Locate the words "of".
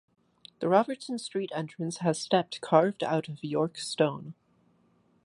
3.29-3.43